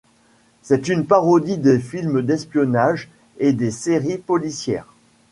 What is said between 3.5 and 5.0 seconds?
des séries policières.